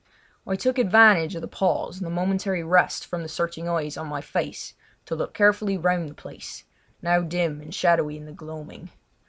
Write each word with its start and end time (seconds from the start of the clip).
I 0.47 0.55
took 0.55 0.79
advantage 0.79 1.35
of 1.35 1.43
the 1.43 1.47
pause 1.47 1.97
and 1.99 2.07
the 2.07 2.09
momentary 2.09 2.63
rest 2.63 3.05
from 3.05 3.21
the 3.21 3.29
searching 3.29 3.69
eyes 3.69 3.97
on 3.97 4.07
my 4.07 4.19
face 4.19 4.73
to 5.05 5.13
look 5.13 5.35
carefully 5.35 5.77
round 5.77 6.09
the 6.09 6.15
place, 6.15 6.63
now 7.03 7.21
dim 7.21 7.61
and 7.61 7.71
shadowy 7.71 8.17
in 8.17 8.25
the 8.25 8.31
gloaming. 8.31 8.89